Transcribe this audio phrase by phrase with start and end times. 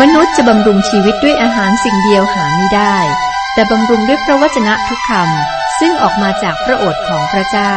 [0.00, 2.96] มนุษย์จะบำรุงชีวิตด้วยอาหารสิ่งเดียวหาไม่ได้
[3.54, 7.74] แต่บำรุงด้วยพระวจนะทุกคำซึ่งออกมาจากพระโอษฐ์ของพระเจ้า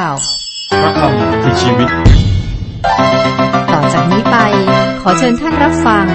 [0.81, 1.89] พระคำคือชีวิต
[3.71, 4.38] ต่อจากนี้ไป
[5.01, 6.05] ขอเชิญท่านรับฟัง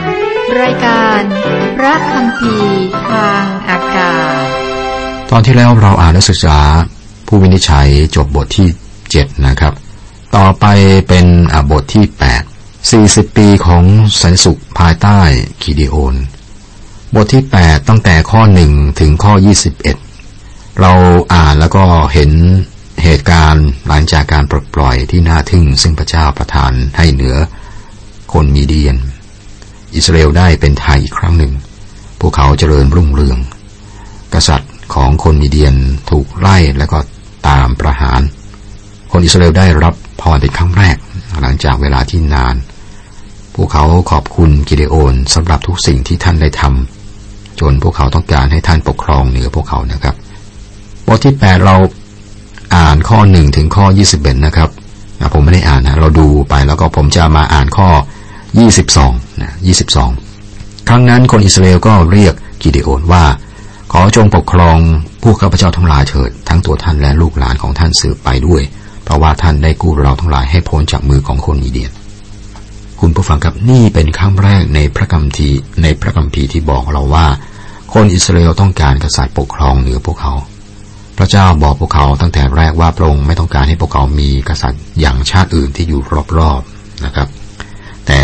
[0.63, 1.21] รายการ
[1.77, 2.55] พระคำพี
[3.11, 4.47] ทางอากาศ
[5.31, 6.59] ตอนที่แล้วเราอ่านและศึกษา
[7.27, 8.69] ผู้วินิจฉัยจบบทที่
[9.11, 9.73] เจ็ดนะครับ
[10.37, 10.67] ต่อไป
[11.09, 13.85] เป็นอ่าบทที่แปดสี่สิบปีของ
[14.23, 15.21] สันสุขภายใต้
[15.63, 16.15] กิดิโอน
[17.15, 19.75] บทที่แปดตั้งแต่ข้อหนึ่งถึงข้อยี่สิบ
[20.81, 20.93] เรา
[21.35, 22.31] อ่านแล้วก็เห็น
[23.03, 27.37] เหตุการณ์หลังจากการปลดปล่อยที่น่าทึ่งซึ่งพระเจ้าประทานให้เหนือ
[28.33, 28.97] คนมีเดียน
[29.95, 31.53] อิสราเอลได้เป็นไทยอีกครั้งหนึ่ง
[32.21, 33.39] พวกเขาเจริญรุ่งเรือง
[34.35, 35.75] กษัตริย์ของคนมีเดียน
[36.11, 36.99] ถูกไล่แล้วก็
[37.49, 38.21] ตามประหาร
[39.13, 40.97] คนอิสราเอลได้รับพรเป็นครั้งแรก
[41.41, 42.57] หลังจากเวลาที่นาน
[43.63, 50.15] วกเขาขอบคุณกิเดโอนสำหรับทุกสิ่งที่ท่านได้ทำจนพวกเขาต้องการให้ท่านปกครองเหนือพวกเขานะครับ
[51.07, 51.77] บทที่แปดเรา
[52.77, 54.71] อ่านข้อหนึ่งถึงข้อยี่สิบเอ็ดนะครับ
[55.35, 57.89] ผมไม่ได้อ่านนะเราดูไปแล้วก็ผมจะมาอ่านข้อ
[58.59, 59.13] ยี่สิบสอง
[59.43, 60.11] นะยี่สิบสอง
[60.89, 63.25] ครั้งนั้นคนอิสราเอลก็เรียกกิเดโอนว่า
[63.93, 64.77] ขอจงปกครอง
[65.23, 68.63] ผู้ข้าพเจ้าทั้งหลายเถิด ทั้งตัวท่านและลูกหลานของท่านสืบไปด้วย
[69.05, 71.91] เพราะว่าท่านได้กู้เราทั้งหลายให้พ้นจากมือของคนมีเดียน
[73.01, 77.27] คุณผู้ฟังครับนี่เป็นครั้งแรกในพระคัมภีร์ในพระคัมภีร์ที่บอกเราว่า
[77.93, 80.35] คนอิสราเอลต้องการกษัตริย์ปกครองเหนือพวกเขา
[81.19, 86.01] พระเจ้าบอกพวกเขาตั้งแต่แรกว่าพระองค์ไม่ต้องการให้พวกเขามีกษัตริย์อย่างชาติอื่นที่อยู่
[86.39, 87.29] รอบๆนะครับ
[88.07, 88.21] แต่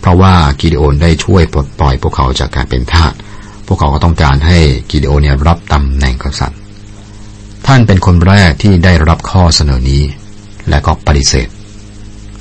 [0.00, 3.12] เพราะว่ากิเดโอนได้ช่วยปลดปล่อยพวกเขาจากการเป็นทาส
[3.66, 4.58] พวกเขาก็ต้องการให้
[4.90, 6.58] กิเดโอนเนี่ยรับตำแหน่งกษัตริย์
[7.66, 10.02] ท่านเป็นคนแรกที่ได้รับข้อเสนอนี้
[10.68, 11.48] และก็ปฏิเสธ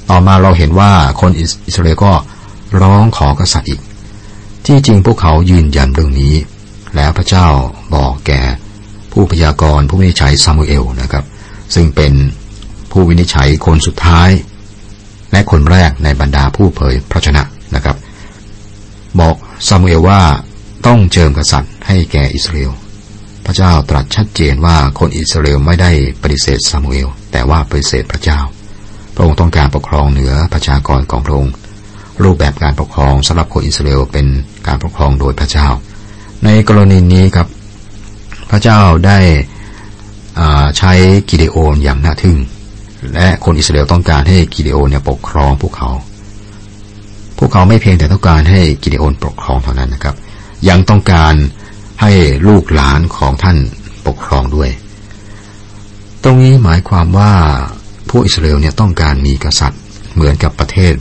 [0.09, 1.31] ต่อมาเราเห็นว่าคน
[1.67, 2.11] อิสราเอลก็
[2.81, 3.81] ร้องขอกษัตริย์อีก
[4.65, 6.35] ที่จริงพวกเขายืนยันเรื่องนี้
[6.95, 7.47] แล้วพระเจ้า
[7.95, 8.41] บอกแก่
[9.11, 11.25] ผู้พยากรณ์ผู้วินิจฉัยซามูเอลนะครับ
[11.75, 12.13] ซึ่งเป็น
[12.91, 14.29] ผู้วินิจฉัยคนสุดท้าย
[15.31, 17.43] และคนแรกในบรรดาผู้เผยพระชนะ
[17.75, 17.97] นะครับ
[19.19, 19.35] บอก
[19.67, 20.21] ซามูเอลว่า
[20.85, 22.71] ต้องเจิมกษัตริย์ให้แก่อิสราเอล
[23.45, 25.91] พระเจ้าตรัสชัดเจนว่าคนอิสราเอลไม่ได้
[26.21, 28.39] ปฏิเสธซามูเอลแต่ว่าปฏิเสธพระเจ้า
[29.19, 31.53] ระองค์ต้องการปกครองเหนือประชากรของพระองค์
[32.23, 34.27] รูปแบบการปกครองสำหรับคนอิสราเอลเป็น
[34.67, 35.67] การปกครองโดยพระเจ้า
[36.45, 37.47] ในกรณีนี้ครับ
[38.51, 39.19] พระเจ้าได้
[40.77, 40.91] ใช้
[41.29, 42.37] กิเดโอนอย่างน่าทึ่ง
[43.13, 45.89] และคนอิสราเอลต้องการให้กิเดโอนเนี่ยปกครองพวกเขา
[47.37, 50.15] พวกเขาไม่เพียงแต่ต้องการให้กิเดโอนปกครองเท่านั้นนะครับ
[50.69, 51.33] ยังต้องการ
[52.01, 52.11] ให้
[52.47, 53.57] ลูกหลานของท่าน
[54.07, 54.69] ปกครองด้วย
[56.23, 57.33] ตรงนี้หมายความว่า
[58.09, 59.81] ผู้อิสราเอลเนี่ยต้องการมีกษัตริย์
[60.13, 60.93] เหมือนกับประเทศ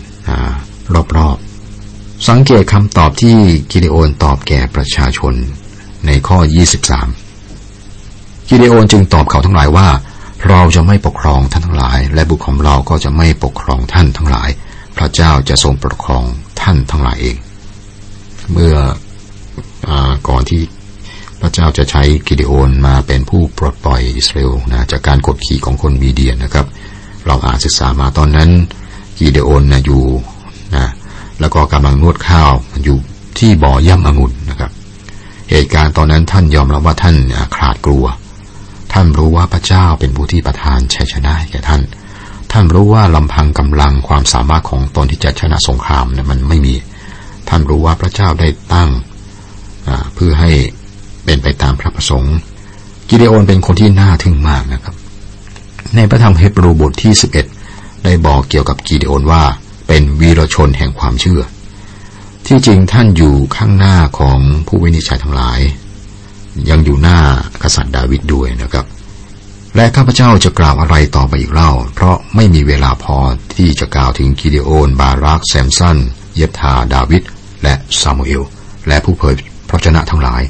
[1.16, 3.36] รอบๆ สังเกตคำตอบที่
[3.70, 5.34] กิเดโอนตอบแก่ประชาชน
[6.06, 6.38] ในข้อ
[7.44, 9.88] 23 กิเดโอนจึงตอบเขาทั้งหลายว่า
[10.48, 14.48] เราจะไม่ปกครองท่านทั้งหลาย และบุตรของเราก็จะไม่ปกครองท่านทั้งหลาย
[14.96, 16.24] พระเจ้าจะทรงปกครอง
[16.60, 17.36] ท่านทั้งหลายเอง
[18.52, 18.74] เมื่อ
[19.88, 19.90] อ
[20.28, 20.62] ก่อนที่
[21.40, 26.66] พระเจ้าจะใช้กิเดโอนมาเป็นผู้ปลดปล่อยอิสราเอลนะจากการกดขี่ของคนมีเดียนนะครับ
[27.26, 28.50] เราอ่านศึกษามาตอนนั้น
[29.18, 30.04] กิเดโอนนะอยู่
[30.76, 30.86] นะ
[31.40, 32.50] แล้วก็กำลังนวดข้าว
[32.84, 32.98] อยู่
[33.38, 34.70] ที่บ่อย่ำองุ่นนะครับ
[35.50, 37.16] เหตุการณ์ตอนนั้นท่านยอมรับว่าท่าน
[37.56, 38.04] ขาดกลัว
[38.92, 41.82] ท่านรู้ว่าพระเจ้าเป็นผู้ที่ประทานชัยชนะแก่ท่าน
[42.52, 46.74] ท่านรู้ว่าลำพังกำลังความสามารถของตนที่จะชนะสงครามเนี่ยมันไม่มี
[47.48, 48.90] ท่านรู้ว่าพระเจ้าได้ตั้ง
[50.14, 50.50] เพื่อให้
[51.24, 52.36] เป็นไปตามพระประสงค์
[53.08, 54.94] กิเดโอนเป็นคนที่น่าทึ่งมากนะครับ
[55.96, 57.12] ในพระธรรมเฮบรูบทที่
[57.58, 59.42] 11 ได้บอกเกี่ยวกับกิเดโอนว่า
[59.88, 61.42] เป็นวีรชนแห่งความเชื่อ
[62.46, 65.60] ที่จริงท่านอยู่ข้างหน้าของผู้วินิจฉัยทั้งหลาย
[66.70, 67.18] ยังอยู่หน้า
[67.62, 68.86] กษัตริย์ดาวิดด้วยนะครับ
[69.76, 73.16] และข้าพเจ้าจะกล่าวอะไรต่อไปอีกเล่า เพราะไม่มีเวลาพอ
[73.54, 75.98] ที่จะกล่าวถึงกิเดโอน บารักแซมสัน
[76.36, 77.22] เยธาดาวิด
[77.62, 78.42] และซามูเอล
[78.88, 79.34] และผู้เผย
[79.68, 80.42] พระชนะทั้งหลาย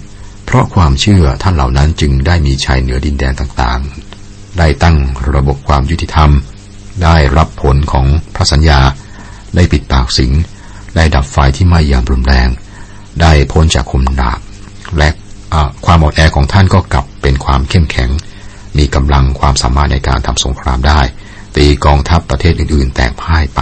[0.46, 4.17] เพราะความเชื่อท่านเหล่านั้นจึงได้มีชัยเหนือดินแดนต่างๆ
[4.58, 4.96] ได้ตั้ง
[5.34, 6.30] ระบบความยุติธรรม
[7.04, 8.80] ได้รับผลของพระสัญญา
[9.54, 10.32] ได้ปิดปากสิง
[10.96, 12.48] ได้ดับไฟที่ไหม้อย่างรุนแรง
[13.20, 14.38] ได้พ้นจากคุมดาบ
[14.98, 15.08] และ
[15.86, 18.10] ความอ่อนแอของท่านก็กลับเป็นความเข้มแข็ง
[18.78, 21.00] มีกำลังความสามารถในการทำสงครามได้
[21.56, 23.60] ตีกองทัพประเทศอื่น ๆ แตกพ่ายไป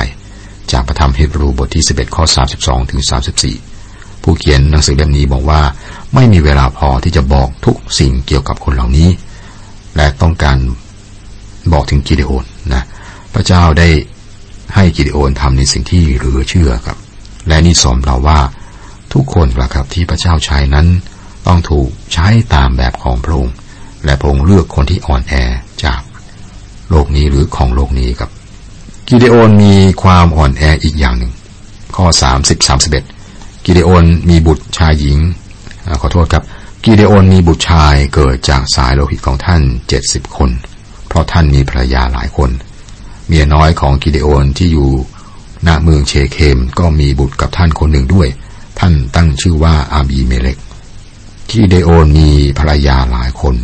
[0.73, 2.25] จากพระธรรมเฮบรูบทที่ 11 ข้อ
[2.59, 3.01] 32 ถึง
[3.63, 5.61] 34 ผู้เขียนหนังสือเล่มนี้บอกว่า
[6.15, 9.09] ไม่มีเวลาพอที่จะบอกทุกสิ่งเกี่ยวกับคนเหล่านี้
[9.97, 10.57] และต้องการ
[11.73, 12.83] บอกถึงกิเดโอนนะ
[13.35, 13.89] พระเจ้าได้
[14.75, 16.99] ให้กิเดโอนทำในสิ่งที่เหลือเชื่อครับ
[17.49, 18.41] และนี่สอนเราว่า
[19.13, 20.87] ทุกคนละครับที่พระเจ้าใช้นั้น
[21.47, 23.55] ต้องถูกใช้ตามแบบของพระองค์
[24.05, 25.35] และพระองค์เลือกคนที่อ่อนแอ
[25.85, 26.01] จาก
[26.91, 28.31] โลกนี้หรือของโลกนี้ครับ
[29.09, 31.33] กิเดโอนมีความอ่อนแออีกอย่างหนึ่ง
[31.97, 32.07] ข้อ
[32.43, 32.69] 30
[33.09, 35.19] 31 กิเดโอนมีบุตรชายหญิง
[35.87, 36.45] อขอโทษครับ
[36.85, 40.51] กิเดโอนมีบุตรชายเกิดจากสายโลหิตของท่านเจ็ดสิบคน
[41.17, 42.51] ราะท่านมีภรรยาหลายคน
[43.29, 44.91] เมียน้อยของกิเดโอนที่อยู่
[45.67, 48.29] ณเมืองเชเคมก็มีบุตรกับท่านคนหนึ่งด้วย
[48.79, 50.59] ท่านตั้งชื่อว่าอาบีเมเลก
[51.51, 52.29] กิเดโอนมี
[52.59, 53.55] ภรรยาหลายคน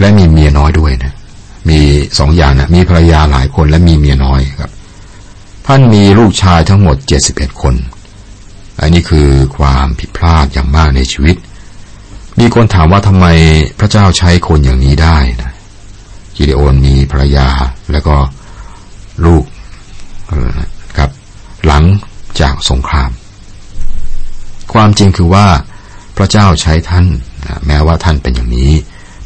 [0.00, 1.14] และมีเมียน้อยด้วยนะ
[1.68, 1.80] มี
[2.18, 4.70] สองอย่างนะมีภรรยาหลายคนและมีเมียน้อยครับ
[5.66, 7.74] ท่านมีลูกชายทั้งหมดเจ็ดสิบเอ็ดคน
[8.80, 11.36] อันนี้คือความผิดพลาดอย่างมากในชีวิต
[12.38, 13.26] มีคนถามว่าทำไม
[13.78, 15.52] พระเจ้าใช้คนอย่างนี้ได้นะ
[16.40, 17.48] กิเดโอนมีภรรยา
[17.92, 18.16] แล้วก็
[19.24, 19.44] ลูก
[20.98, 21.10] ครับ
[21.66, 21.84] หลัง
[22.40, 23.10] จากสงคราม
[24.72, 25.46] ความจริงคือว่า
[26.16, 27.06] พระเจ้าใช้ท่าน
[27.66, 28.72] แม้ว่าท่านเป็นอย่างนี้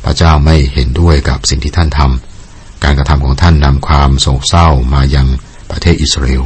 [0.04, 5.26] พระเจ้าไม่เห็นด้วยกับสิ่งที่ท่านทำการกระทำของท่านนำความโศกเศร้ามายัง
[5.70, 6.42] ประเทศอิสราเอล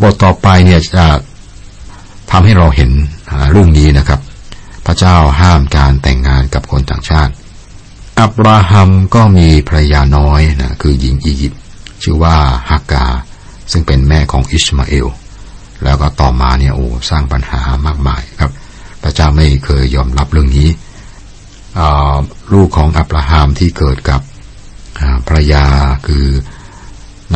[0.00, 1.06] บทต่อไปเนี่ยจะ
[2.30, 2.90] ทำให้เราเห็น
[3.50, 4.20] เรื่องนี้นะครับ
[4.86, 7.32] พระเจ้าห้ามการแต่งงานกับคนต่างชาติ
[8.20, 11.60] อับราฮัมก็มีภรรยาน้อยนะคือหญิงอียิปต์
[12.02, 12.36] ชื่อว่า
[12.70, 13.06] ฮากา
[13.72, 15.06] ซึ่งเป็นแม่ของอิสมาเอล
[15.84, 18.52] แล้วก็ต่อมาเนี่ยโอ้สร้างปัญหามากมายครับ
[19.02, 20.68] พระเจ้าไม่เคยยอมรับเรื่องนี้
[22.52, 24.20] ลูกของอับราฮัมที่เกิดกับ
[25.26, 25.64] ภรรยา
[26.06, 26.26] คือ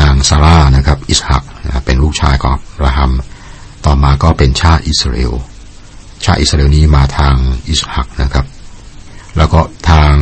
[0.00, 1.42] นางซาร่านะครับอิสหัก
[1.84, 3.12] เป็นลูกชายของอับราฮัม
[3.84, 5.32] ต่อมาก็เป็นชาติอิสราเอล
[6.24, 7.34] ชาติอิสราเอลนี้มาทาง
[7.68, 8.46] อิสหักนะครับ
[9.36, 10.12] แล้วก็ทาง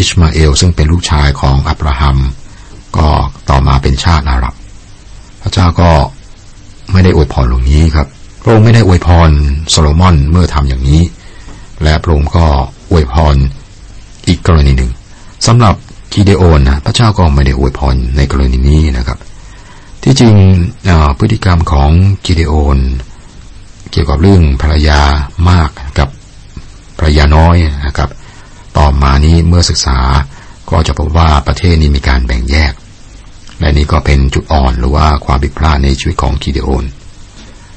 [0.00, 2.18] อิสมาเอลซึ่งเป็นลูกชายของอับราฮัม
[2.96, 3.08] ก็
[3.50, 4.54] ต่อมาเป็นชาติอาหรับ
[5.42, 5.90] พระเจ้าก็
[6.92, 8.06] ไม่ได้อวยพรตรงนี้ครับ
[8.42, 9.30] พระองค์ไม่ได้อวยพร
[9.70, 11.02] โซโลมอนเมื่อทำอย่างนี้
[11.82, 12.46] และพระองค์ก็
[12.90, 13.34] อวยพร
[14.28, 14.90] อีกกรณีหนึ่ง
[15.46, 15.74] สำหรับ
[16.12, 19.18] กิเดโอนนะพระเจ้าก็ไม่ได้อวยพรในกรณีนี้นะครับ
[20.02, 20.34] ที่จริง
[21.18, 21.90] พฤติกรรมของ
[22.24, 22.78] กิเดโอน
[23.90, 25.00] เกี่ยวกับเรื่องภรรยา
[25.50, 26.08] มากกับ
[26.98, 27.56] ภรรยาน้อย
[27.86, 28.10] นะครับ
[28.76, 29.98] ต่อมานี้เมื่อศึกษา
[30.70, 32.72] ก็จะพบว่าประเทศนี้มีการแบ่งแยก
[33.60, 36.84] และนี่ก็เป็นจุดอ่อนหรือว่าความผิดพลาดในชีวิตของกิเดโอน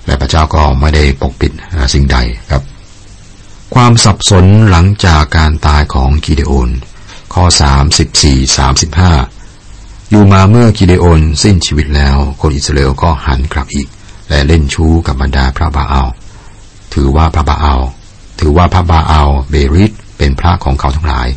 [0.06, 1.52] และพระเจ้าก็ไม่ได้ปกปิด
[1.94, 2.18] สิ่งใด
[2.52, 2.64] ครับ
[3.76, 6.70] ความสับสนหลังจากการตายของกิเดโอน
[7.34, 7.44] ข้อ
[8.18, 8.58] 34
[9.18, 13.88] 35 อยู่มาเมื่อกิเดโอนสิ้นชีวิตแล้ว คนอิสราเอลก็หันกลับอีก
[14.30, 16.08] และเล่นชู้กับบรรดาพระบาอัล
[16.94, 17.82] ถือว่าพระบาอัล
[18.40, 19.92] ถือว่าพระบาอัลเบริต
[20.24, 21.28] เป็นพระของเขาทั้งหลาย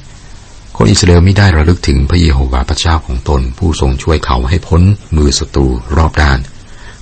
[0.77, 4.83] คนอิสราเอลไม่ได้ระลึกถึงพระเยโฮวาห์พระเจ้าของตน ผู้ทรงช่วยเขาให้พ้น
[5.17, 5.67] มือศัตรู
[5.97, 6.39] รอบด้าน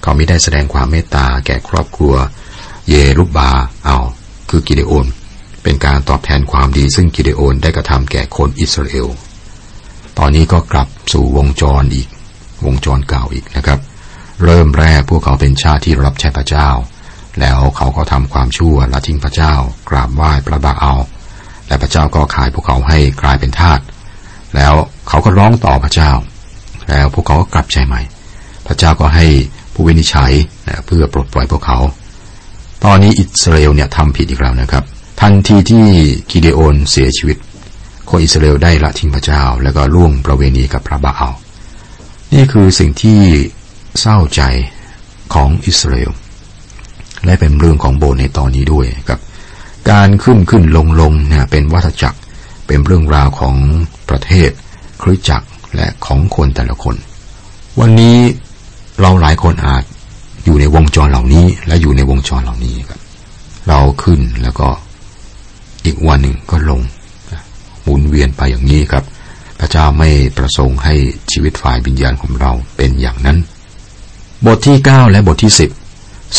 [0.02, 2.14] เขาไม่ได้แสดงความเมตตาแก่ครอบครัว
[2.88, 3.50] เยรุบบา
[3.86, 4.04] อัล
[4.50, 5.06] คือกิเดโอน
[5.62, 9.08] เป็นการตอบแทนความดีซึ่งกิเดโอนได้กระทำแก่คนอิสราเอล
[10.18, 12.08] ตอนนี้ก็กลับสู่วงจรอีก
[12.64, 13.78] วงจรเก่าอีกนะครับ
[14.44, 16.68] เริ่มแรกพวกเขาเป็นชาติที่รับใช้พระเจ้า
[17.40, 19.54] แล้วเขาก็ทำความชั่วละทิ้งพระเจ้า
[19.90, 21.00] กราบไหว้พระบาอัล
[21.68, 23.80] และพระเจ้าก็ขายพวกเขาให้กลายเป็นทาส
[24.56, 24.74] แล้ว
[25.08, 26.10] เขาก็ร้องต่อพระเจ้า
[26.88, 28.02] แล้วพวกเขาก็กลับใจใหม่
[28.66, 29.26] พระเจ้าก็ให้
[29.74, 30.32] ผู้วินิจฉัย
[30.86, 31.78] เพื่อปลดปล่อยพวกเขา
[32.84, 34.84] ตอนนี้อิสราเอลเนี่ยทำผิดอีกแล้วนะครับ
[35.20, 35.86] ทันทีที่
[36.30, 37.36] กิเดโอนเสียชีวิต
[38.10, 41.34] คนอิสราเอลได้ละทิ้งพระเจ้า แล้วก็ล่วงประเวณีกับพระบาอัล
[42.32, 43.20] นี่คือสิ่งที่
[44.00, 44.42] เศร้าใจ
[45.34, 46.12] ของอิสราเอล
[47.24, 49.20] และเป็นเรื่องของโบสในตอนนี้ด้วยครับ
[49.90, 52.18] การขึ้นขึ้นลงลงเนี่ยเป็นวัฏจักร
[52.66, 53.54] เป็นเรื่องราวของ
[54.08, 54.50] ประเทศ
[55.02, 56.94] คริสจักรและของคนแต่ละคน
[57.80, 58.18] วันนี้
[59.00, 59.84] เราหลายคนอาจ
[60.44, 63.00] อยู่ในวงจรเหล่านี้และอยู่ในวงจรเหล่านี้ครับ
[63.68, 64.68] เราขึ้นแล้วก็
[65.84, 66.80] อีกวันหนึ่งก็ลง
[67.82, 69.04] หมุนเวียนไปอย่างนี้ครับ
[69.58, 70.94] พระเจ้าไม่ประสงค์ให้
[71.30, 73.38] ชีวิตฝ่ายวิญญาณของเราเป็นอย่างนั้น
[74.46, 75.70] บทที่เก้าและบทที่สิบ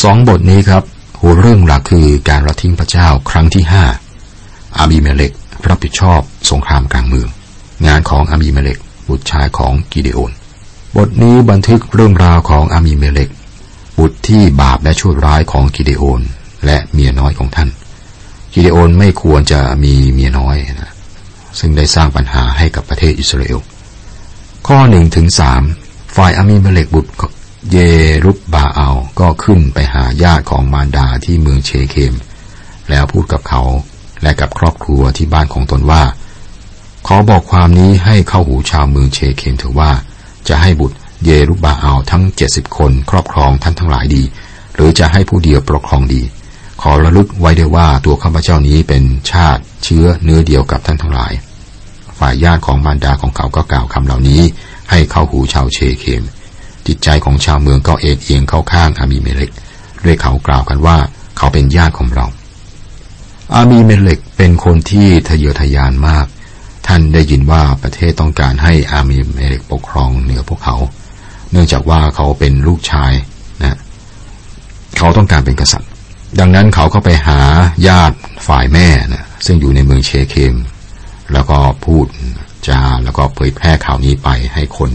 [0.01, 0.83] สองบทนี้ครับ
[1.19, 3.83] หัวเรื่องหลักคือการละทิ้งพระเจ้าครั้งที่ห้า
[4.77, 5.31] อาบีเมเลก
[5.67, 7.29] รับผิดชอบสงครามกลางเมือง
[7.87, 8.77] งานของอาบีเมเลก
[9.09, 10.31] บุตรชายของกิเดโอน
[10.95, 13.29] บทนี้บันทึกเรื่องราวของอาบีเมเลก
[13.99, 16.21] บุตรที่บาปและชั่วร้ายของกิเดโอน
[16.65, 17.69] และเมียน้อยของท่าน
[18.53, 20.93] กิเดโอนไม่ควรจะมีเมียน้อยนะ
[21.59, 23.59] ซึ่งได้สร้างปัญหาให้กับประเทศอิสราเอล
[24.67, 25.61] ข้อหนึ่งถึงสาม
[26.15, 27.11] ฝ่ายอามีเมเลกบุตร
[27.71, 27.77] เย
[28.25, 32.13] รุบบาอัลก็ขึ้นไปหาญาติของมารดาที่เมืองเชเคม
[32.89, 33.63] แล้วพูดกับเขา
[34.21, 36.03] และกับครอบครัวที่บ้านของตนว่า
[37.07, 39.91] ขอบอกความนี้ให้เข้าหูชาวเมืองเชเคมเถอะว่า
[40.47, 44.23] จะให้บุตรเยรุบบาอัลทั้งเจ็ดสิบคนครอบครองท่านทั้งหลายดี
[44.75, 46.21] หรือจะให้ผู้เดียวปกครองดี
[46.81, 51.33] ขอระลึกไว้ด้วยว่าตัวข้าพเจ้านี้เป็นชาติเชื้อเนื้อเดียวกับท่านทั้งหลาย
[52.19, 54.41] ฝ่ายญาติของมารดาของเขาก็กล่าวคำเหล่านี้
[54.89, 56.23] ให้เข้าหูชาวเชเคม
[56.87, 59.51] จิตใจของชาวเมืองก็เอ็นเอียงเข้าข้างอามีเมเลก
[60.03, 60.97] เรียกเขากล่าวกันว่า
[61.37, 62.25] เขาเป็นญาติของเรา
[63.53, 66.25] อามีเมเลกเป็นคนที่ทะเยอทะยานมาก
[66.87, 70.75] ท่านได้ยินว่าประเทศต้องการให้อามีเมเลกปกครองเหนือพวกเขา
[71.51, 73.13] เนื่องจากว่าเขาเป็นลูกชาย
[73.63, 73.77] นะ
[74.97, 75.89] เขาต้องการเป็นกษัตริย์
[76.39, 77.39] ดังนั้นเขาก็ไปหา
[77.87, 80.55] ญาติฝ่ายแม่นะซึ่งอยู่ในเมืองเชเคม
[81.33, 82.05] แล้วก็พูด
[82.67, 84.91] จาแล้วก็เผยแพร่ข่าวนี้ไปให้คน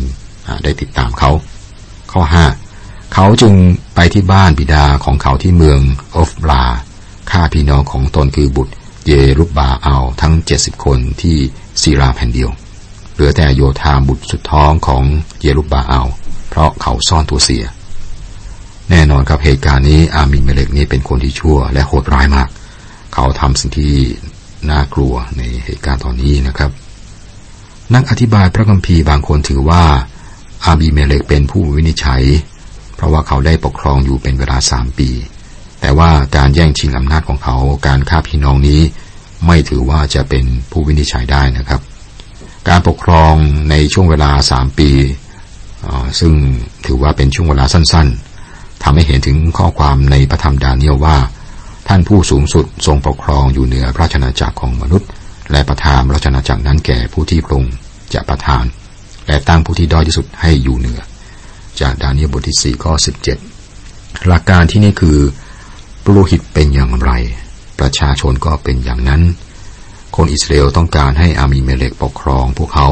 [0.64, 1.30] ได้ติดตามเขา
[2.12, 2.47] ข้อห้า
[3.14, 3.55] เขาจึง
[3.95, 5.81] ไปที่บ้านบิดาของเขาที่เมือง
[6.17, 6.62] ออฟบลา
[7.31, 8.73] ฆ่าพี่น้องของตนคือบุตร
[9.07, 11.37] เยรุบบาเอาทั้งเจ็ดสิบคนที่
[11.81, 12.50] ซีราแผ่นเดียว
[13.14, 15.02] เหลือแต่โยธามบุตรสุดท้องของ
[15.40, 16.02] เยรุบบาเอา
[16.49, 17.64] เพราะเขาซ่อนตัวเสีย
[18.90, 22.49] แน่นอนครับเหตุการณ์นี้อามินเมเลกนี้เป็นคนที่ชั่วและโหดร้ายมาก
[23.14, 23.95] เขาทำสิ่งที่
[24.71, 26.71] น่ากลัวในเหตุการณ์ตอนนี้นะครับ
[27.95, 29.83] นักอธิบายพระคัมภีร์บางคนถือว่า
[30.64, 32.23] อาบีเมเลกเป็นผู้วินิจฉัย
[32.97, 35.11] เพราะว่าเขาได้ปกครองอยู่เป็นเวลาสามปี
[35.81, 38.81] แต่ว่าการแย่งชิงอำนาจของเขาการฆ่าพี่น้องนี้
[39.47, 41.81] ไม่ถือว่าจะเป็นผู้วินิจฉัยได้นะครับ
[42.69, 43.35] การปกครอง
[43.71, 44.90] ในช่วงเวลาสามปี
[46.21, 46.33] ซึ่ง
[46.87, 51.17] ถือว่าเป็นช่วงเวลาสั้นๆทำให้เห็นถึงข้อความในพระธรรมดาเนียลว่า
[51.88, 55.09] ท่านผู้สูงสุดทรงปกครองอยู่เหนือพระชนาจักรของมนุษย์
[55.50, 57.75] และประทานพระชนาจักรนั้นแก่ผู้ที่พระองค์
[58.14, 58.64] จะประทาน
[59.30, 61.00] และตั้งผู้ที่ด้อยที่สุดให้อยู่เหนือ
[61.80, 63.38] จากดาเนียบทที่สี่ข้อสิบเจ็ด
[64.26, 65.18] หลักการที่นี่คือ
[66.04, 67.10] ปรุหิตเป็นอย่างไร
[67.80, 69.22] ประชาชนก็เป็นอย่างนั้น
[70.16, 72.88] คนอิสราเอลต้องการให้อามีเมเลกปกครองพวกเขา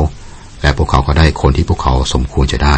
[0.62, 2.76] และพวกเขาก็ได้คนที่พวกเขาสมควรจะได้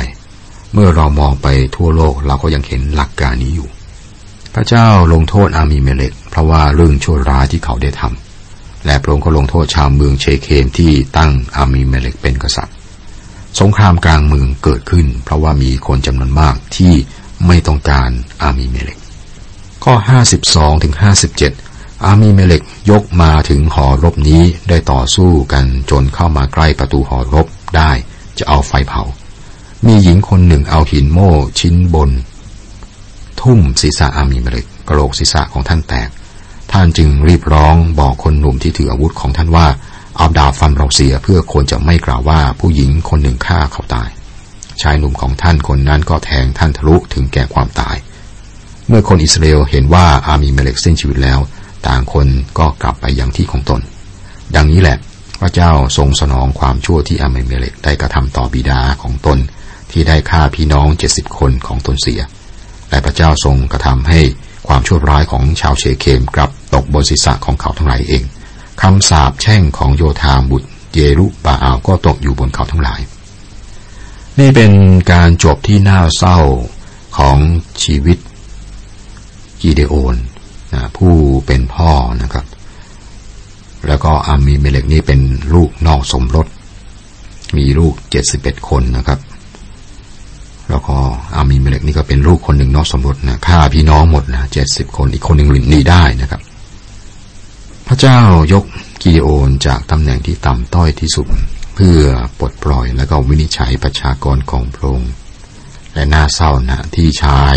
[0.73, 3.69] เมื่อเรามองไปทั่วโลกเราก็ยังเห็นหลักการนี้อยู่
[4.55, 12.75] พระเจ้าลงโทษอามีเมเลกเพราะว่าเรื่องชั่วร้ายที่เขาได้ทำและพระองค์ก็ลงโทษชาวเมืองเชเคมที่ตั้งอามีเมเลกเป็นกษัตริย์
[13.59, 16.95] สงครามกลางเมืองเกิดขึ้น เพราะว่ามีคนจำนวนมากที่
[17.47, 18.11] ไม่ต้องการ
[18.43, 18.99] อามีเมเลก
[19.85, 19.95] ข้อ
[20.39, 20.95] 52ถึง
[21.49, 27.91] 57 อามีเมเลกยกมาถึงหอรบนี้ได้ต่อสู้กันจนเข้ามาใกล้ประตูหอรบได้
[28.39, 29.03] จะเอาไฟเผา
[29.87, 31.31] มีหญิงคนหนึ่งเอาหินโม่
[31.61, 32.11] ชิ้นบน
[33.41, 36.09] ทุ่มศีรษะอามีเมเลกกระโหลกศีรษะของท่านแตก
[36.73, 39.67] ท่านจึงรีบร้องบอกคนหนุ่มที่ถืออาวุธของท่านว่า
[40.17, 44.09] เอาดาบฟันเราเสียเพื่อคนจะไม่กล่าวว่าผู้หญิงคนหนึ่งฆ่าเขาตาย
[44.83, 47.97] ชายหนุ่มของท่านคนนั้นก็แทงท่านทะลุถึงแก่ความตาย
[48.89, 51.41] เมื่อคนอิสราเอลเห็นว่าอามีเมเล็กสิ้นชีวิตแล้ว
[51.89, 52.27] ต่างคน
[52.59, 53.81] ก็กลับไปยังที่ของตน
[54.55, 54.99] ดังนี้แหละ
[55.41, 59.39] พระเจ้าทรงสนองความชั่วที่อามีเมเล็กได้กระทำต่อบิดาของตน
[59.91, 62.21] ที่ได้ฆ่าพี่น้องเจ็ดสิบคนของตนเสีย
[62.91, 64.21] และพระเจ้าทรงกระทำให้
[64.69, 68.25] ความชั่วร้ายของชาวเชเคมกลับตกบนศีรษะของเขาทั้งหลายเอง
[68.83, 73.01] คำสาปแช่งของโยธาบุตร เยรุปาอาก็ตกอยู่บนเขาทั้งหลาย
[74.39, 74.73] นี่เป็น
[75.13, 76.39] การจบที่น่าเศร้า
[77.17, 77.37] ของ
[77.83, 78.19] ชีวิต
[79.61, 80.17] กีเดโอน
[80.73, 81.15] นะผู้
[81.47, 81.91] เป็นพ่อ
[82.23, 82.45] นะครับ
[83.87, 85.21] แล้วก็อามีเมเลกนี่เป็น
[85.55, 86.47] ลูกนอกสมรส
[87.57, 89.19] มีลูกเจ็ดสิบเอ็ดคนนะครับ
[90.71, 90.97] แล้วก็
[91.35, 96.41] อามีเมเลกนี่ก็เป็นลูกคนหนึ่งนอกสมรสนะฆ่าพี่น้องหมดนะเจ็ดสิบคนอีกคนหนึ่งหนีได้นะครับ
[97.93, 98.65] พระเจ้ายก
[99.03, 101.27] กิโอนจากตำแหน่งที่ต่ำต้อยที่สุด
[101.75, 102.01] เพื่อ
[102.39, 105.13] ปลดปล่อยและก็วินิจฉัยประชากรของพระองค์
[105.95, 107.57] และน่าเศร้านะที่ชาย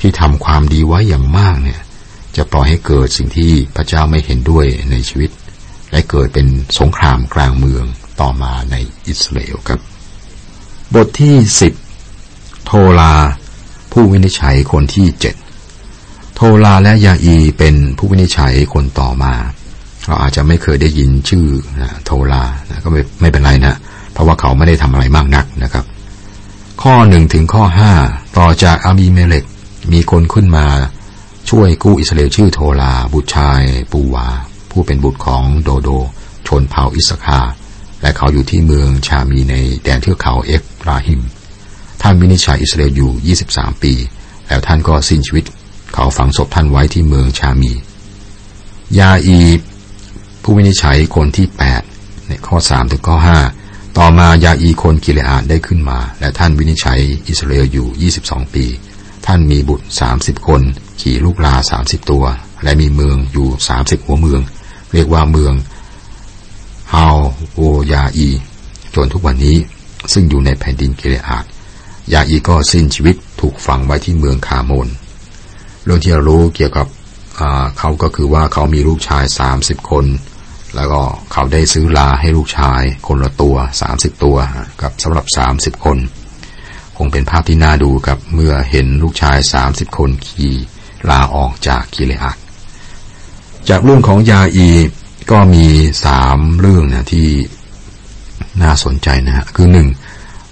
[0.00, 1.80] ที่ทำความดีไว้อย่างมากเนี่ย
[2.36, 5.30] จะปล่อยให้เกิดสิ่งที่พระเจ้าไม่เห็นด้วยในชีวิต
[5.90, 6.46] และเกิดเป็น
[6.78, 7.84] สงครามกลางเมือง
[8.20, 9.80] ต่อมาในอิสราเอลครับ
[10.94, 11.72] บทที่สิบ
[12.64, 13.14] โทลา
[13.92, 15.34] ผู้วินิจฉัยคนที่เจ็ด
[16.34, 19.34] โทลาและยาอีเป็นผู้วินิจฉัยคนต่อมา
[20.06, 21.46] เราอาจจะไม่เคยได้ยินชื่อ
[21.80, 23.74] นะโทลานะก็ไม่ไม่เป็นไรนะ
[24.12, 25.84] เพราะว่าเขาไม่ได้ทำอะไรมากนักนะครับ
[26.82, 27.92] ข้อหนึ่งถึงข้อห้า
[28.38, 29.44] ต่อจากอามีเมเลก
[29.92, 30.66] มีคนขึ้นมา
[31.50, 34.28] ช่วยกู้อิสราเอลชื่อโทลา บุตรชายปูวา
[34.70, 35.88] ผู้เป็นบุตรของโดโด
[36.48, 37.40] ชนเผ่าอิสคา
[38.02, 41.20] และเขาอยู่ที่เมืองชามีในแดนเทือกเขาเอฟราหิม
[42.02, 43.92] ท่านวินิจฉัยอิสราเอลอยู่ 23 ปี
[44.46, 45.44] แล้วท่านก็สิ้นชีวิต
[45.94, 47.72] เขาฝังศพท่านไว้ที่เมืองชามี
[48.98, 49.38] ยาอี
[50.42, 51.82] ผู้วินิจฉัยคนที่แปด
[52.28, 53.38] ในข้อสามถึงข้อห้า
[53.98, 58.64] ต่อมายาอีคนกิเลอาดได้ขึ้นมา และท่านวินิจฉัยอิสราเอลอยู่ 22 ปี
[59.26, 60.62] ท่านมีบุตร 30 คน
[61.00, 62.24] ขี่ลูกลา 30 ตัว
[62.62, 64.40] และมีเมืองอยู่ 30 หัวเมือง
[64.92, 65.54] เรียกว่าเมือง
[66.92, 67.18] ฮาว
[67.54, 68.28] โวยาอี
[68.94, 69.56] จนทุกวันนี้
[70.12, 71.44] ซึ่งอยู่ในแผ่นดินกิเลอาด
[72.12, 74.88] ยาอีก็สิ้นชีวิตถูกฝังไว้ที่เมืองคาโมน
[75.84, 76.86] เรื่องที่เรารู้เกี่ยวกับ
[77.78, 80.04] เขาก็คือว่าเขามีลูกชายสามสิบคน
[80.76, 81.02] แล้วก็
[81.32, 84.36] เขาได้ซื้อลาให้ลูกชาย คนละตัวสามสิบตัว
[84.80, 85.98] ครับสำหรับสามสิบคน
[86.96, 90.54] คงเป็นภาพที่น่าดูครับเมื่อเห็นลูกชายสามสิบคนขี่
[91.10, 92.36] ลาออกจากกิเลอัด
[93.68, 94.68] จากเรื่องของยาอี
[95.30, 95.66] ก็มี
[96.06, 97.28] สามเรื่องนะที่
[98.62, 99.88] น่าสนใจนะฮะคือหนึ่ง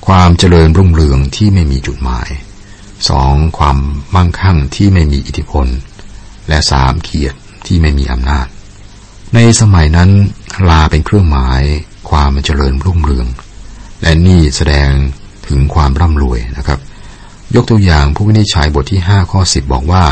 [0.07, 2.29] ความเจริญรุ่งเรืองที่ไม่มีจุดหมาย
[3.09, 3.79] สองความ
[4.15, 5.67] มั่งคั่งที่ไม่มีอิทธิพล
[6.49, 8.47] และสามเกียรติที่ไม่มีอำนาจ
[9.35, 10.11] ในสมัยนั้น
[10.69, 11.63] ลาเป็นเครื่องหมาย
[12.11, 13.27] ความเจริญรุ่งเรือง
[14.03, 14.91] และนี่แสดง
[15.47, 16.81] ถึงความร่ำรวยนะครับ
[17.55, 20.05] ยกตัวอย่างผู้วินิจฉัยบทที่ห้าข้อสิบบอกว่า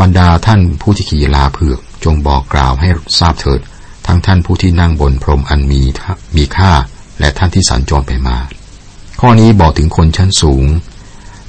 [0.00, 2.88] บรรดาท่านผู้ที่ขี่ลาเผือกจงบอกกล่าวให้
[3.18, 3.60] ทราบเถิด
[4.06, 5.82] ทั้งท่านผู้ที่นั่งบนพรมอันมี
[6.36, 6.72] มีค่า
[7.20, 8.36] และท่านที่สัญจรไปมา
[9.20, 10.64] ข้อนี้บอกถึงคนชั้นสูง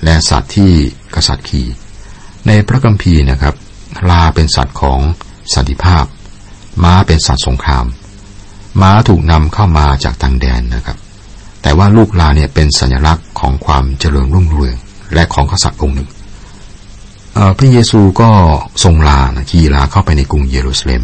[0.03, 0.71] และสัตว์ที่
[1.15, 1.67] กษัตริย์ขี่
[2.47, 3.55] ในพระกัมภีร์นะครับ
[4.09, 4.99] ลาเป็นสัตว์ของ
[5.53, 6.05] สันติภาพ
[6.83, 7.85] ม้าเป็นสัตว์สงคราม
[8.81, 10.97] ม้าถูกนำเข้ามาจากต่างแดนนะครับ
[11.61, 14.77] แต่ว่าลูกลาเนี่ยเป็นสัญลักษณ์ของความเจริญรุ่งเรือง
[15.13, 16.09] และของกษัตริย์องค์หนึ่ง
[17.57, 18.29] พระเยซูก็
[18.83, 21.03] ทรงลานะขี่ลาเข้าไปในกรุงเยรูซาเล็ม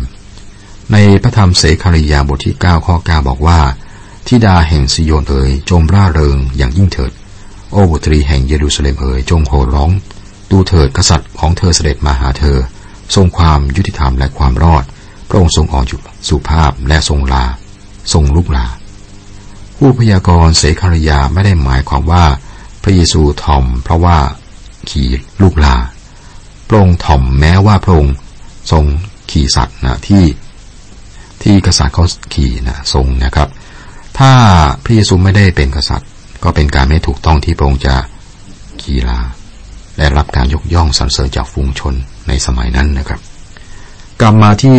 [0.91, 3.59] ในพระธรรมเสคาริยาบทที่ 9 ข้อ 9 บอกว่า
[4.27, 7.11] ทิดาแห่งซิโยนเอ๋ยจงร่าเริงอย่างยิ่งเถิด
[7.71, 9.91] โอ้บุตรีแห่งเยรูซาเล็มเอ๋ยจงโห่ร้อง
[10.51, 12.57] ดูเถิดกษัตริย์ของเธอเสด็จมาหาเธอ
[13.15, 14.83] ทรงความยุติธรรมและความรอด
[15.35, 15.85] ระองค์ทรงอ่อน
[16.29, 17.45] สุภาพและทรงลา
[18.13, 18.67] ทรงลุกลา
[19.77, 22.25] ผู้พยากรณ์เสคารยาไม่ได้หมายความว่า
[22.83, 24.17] พระเยซูทอม เพราะว่า
[24.89, 25.09] ขี่
[25.41, 25.75] ลูกลา
[26.67, 28.15] พระองค์ถ่อมแม้ว่าพระองค์
[28.71, 28.83] ทรง
[29.31, 30.25] ขี่สัตว์นะที่
[31.43, 33.49] ที่กษัตริย์เขาขี่นะทรงนะครับ
[34.19, 34.31] ถ้า
[34.83, 36.09] พระเยซูไม่ได้เป็นกษัตริย์
[36.43, 37.95] ก็เป็นการไม่ถูกต้องที่พระองค์จะ
[38.83, 39.19] กีฬา
[39.97, 41.93] และรับการยกย่องสรรเสริญจากฝูงชน
[42.27, 43.21] ในสมัยนั้นนะครับ
[44.21, 44.77] กลับมาที่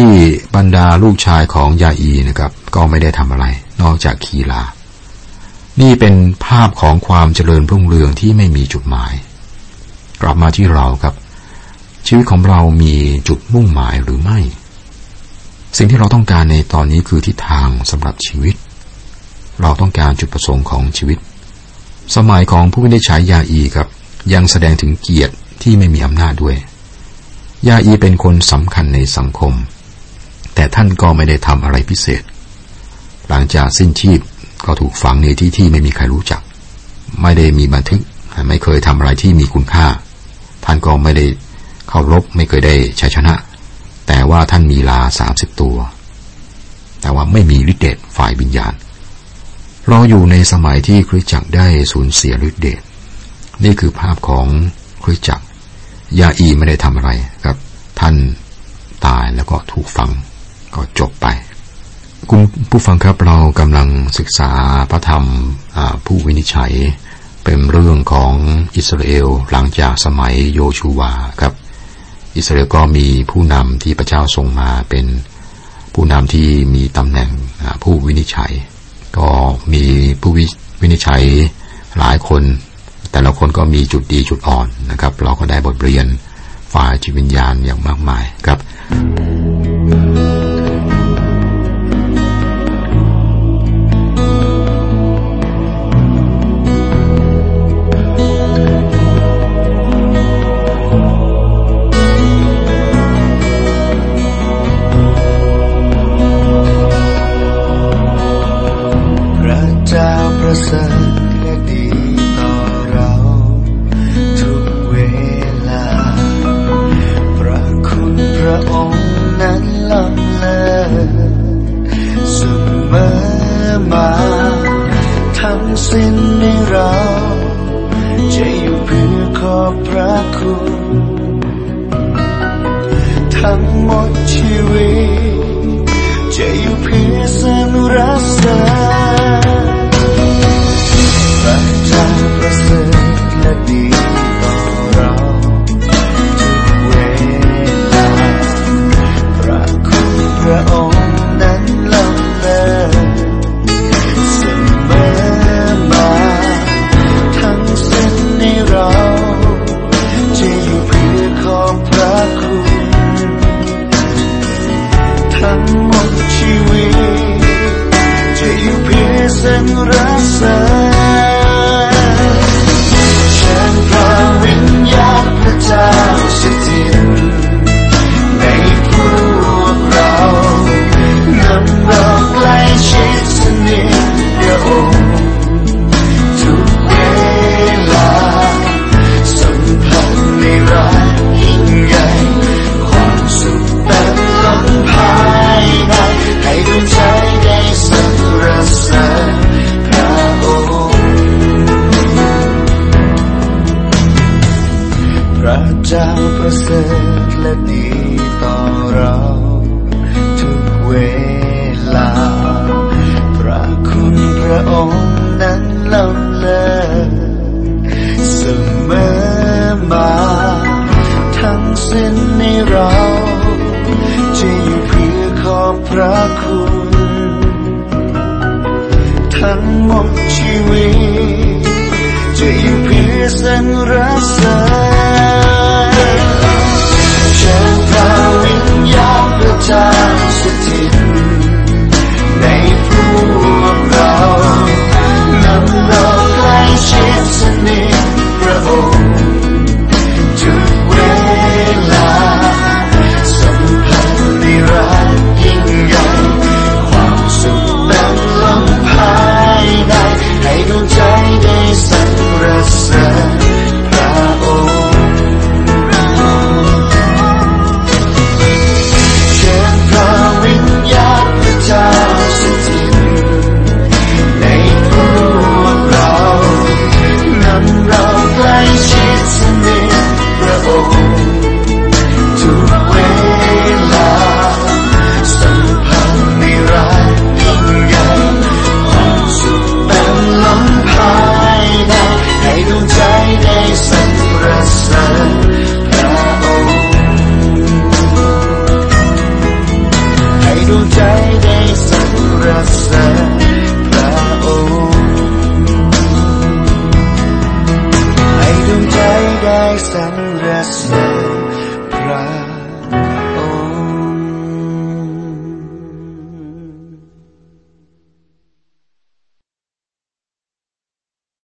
[0.57, 3.47] บรรดาลูกชายของยาอีนะครับ ก็ไม่ได้ทำอะไร
[3.83, 4.63] นอกจากกีฬา
[5.81, 6.15] นี่เป็น
[6.47, 9.13] ภาพของความเจริญรุ่งเรืองที่ไม่มีจุดหมาย
[10.23, 11.15] กลับมาที่เราครับ
[12.07, 12.95] ชีวิตของเรามี
[13.29, 14.39] จุดมุ่งหมายหรือไม่
[15.77, 18.55] สิ่งที่เราต้องการในตอนนี้คือทิศทางสำหรับชีวิต
[19.63, 21.19] เราต้องการจุดประสงค์ของชีวิต
[22.17, 23.89] สมัยของผู้วินิจฉัยยาอีครับ
[24.33, 26.57] ยังแสดงถึงเกียรติที่ไม่มีอำนาจด้วย
[27.69, 29.55] ยาอีเป็นคนสำคัญในสังคม
[30.55, 32.23] แต่ท่านก็ไม่ได้ทำอะไรพิเศษ
[33.29, 34.21] หลังจากสิ้นชีพ
[34.65, 36.41] ก็ถูกฝังในที่ที่ไม่มีใครรู้จัก
[37.23, 38.03] ไม่ได้มีบันทึก
[38.49, 39.87] ไม่เคยทำอะไรที่มีคุณค่า
[40.65, 41.27] ท่านก็ไม่ได้
[41.89, 43.35] เข้ารบไม่เคยได้ชัยชนะ
[44.07, 45.77] แต่ว่าท่านมีลาสามสิบตัว
[47.01, 48.73] แต่ว่าไม่มีฤทธิ์เดชฝ่ายวิญญาณ
[49.89, 52.83] เราอยู่ในสมัยที่คริสจักรได้สูญเสียฤทธิเดช
[53.65, 54.47] นี่คือภาพของ
[55.05, 55.46] คริสจักร
[56.21, 57.11] ยาอีไม่ได้ทำอะไร
[57.45, 57.57] ครับ
[58.01, 58.15] ท่าน
[59.07, 60.11] ตายแล้วก็ถูกฝัง
[60.75, 61.27] ก็จบไป
[62.31, 62.41] คุณ
[62.71, 63.89] ผู้ฟังครับเรากำลัง
[64.19, 64.51] ศึกษา
[64.91, 65.25] พระธรรม
[66.07, 66.73] ผู้วินิจฉัย
[67.45, 68.35] เป็นเรื่องของ
[68.77, 71.53] อิสราเอลหลังจากสมัยโยชูวาครับ
[72.37, 75.07] อิสราเอลก็มีผู้นำที่พระเจ้าส่งมาเป็น
[75.95, 77.31] ผู้นำที่มีตำแหน่ง
[77.83, 78.53] ผู้วินิจฉัย
[79.19, 79.29] ก็
[79.73, 79.85] มี
[80.21, 80.33] ผู้
[80.81, 81.23] วินิจฉัย
[81.99, 82.43] หลายคน
[83.17, 86.07] แต่ละคนก็มีจุดดีจุดอ่อนนะครับ เราก็ได้บทเรียน
[86.73, 88.59] ฝ่ายจิตวิญญาณอย่างมากมายครับ